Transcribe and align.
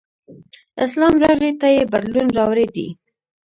اسلام 0.85 1.13
راغی 1.23 1.51
ته 1.61 1.67
یې 1.75 1.83
بدلون 1.93 2.27
راوړی 2.37 2.67
دی. 2.75 2.87